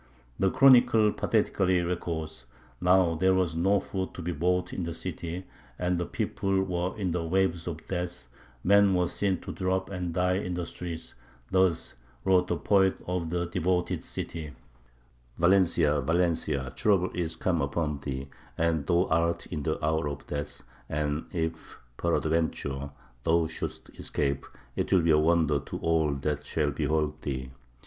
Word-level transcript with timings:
The 0.39 0.49
Chronicle 0.49 1.11
pathetically 1.11 1.79
records: 1.83 2.45
"Now 2.81 3.13
there 3.13 3.35
was 3.35 3.55
no 3.55 3.79
food 3.79 4.15
to 4.15 4.23
be 4.23 4.31
bought 4.31 4.73
in 4.73 4.81
the 4.81 4.95
city, 4.95 5.45
and 5.77 5.95
the 5.99 6.07
people 6.07 6.63
were 6.63 6.97
in 6.97 7.11
the 7.11 7.23
waves 7.23 7.67
of 7.67 7.85
death; 7.85 8.25
and 8.63 8.67
men 8.67 8.95
were 8.95 9.07
seen 9.07 9.41
to 9.41 9.51
drop 9.51 9.91
and 9.91 10.11
die 10.11 10.37
in 10.37 10.55
the 10.55 10.65
streets." 10.65 11.13
Thus 11.51 11.93
wrote 12.25 12.49
a 12.49 12.55
poet 12.57 12.99
of 13.05 13.29
the 13.29 13.45
devoted 13.45 14.03
city: 14.03 14.53
"Valencia! 15.37 16.01
Valencia! 16.01 16.73
trouble 16.75 17.11
is 17.13 17.35
come 17.35 17.61
upon 17.61 17.99
thee, 17.99 18.27
and 18.57 18.87
thou 18.87 19.05
art 19.05 19.45
in 19.51 19.61
the 19.61 19.77
hour 19.85 20.09
of 20.09 20.25
death; 20.25 20.63
and 20.89 21.27
if 21.31 21.77
peradventure 21.97 22.89
thou 23.23 23.45
shouldst 23.45 23.91
escape, 23.99 24.47
it 24.75 24.91
will 24.91 25.03
be 25.03 25.11
a 25.11 25.19
wonder 25.19 25.59
to 25.59 25.77
all 25.77 26.11
that 26.15 26.43
shall 26.43 26.71
behold 26.71 27.21
thee. 27.21 27.51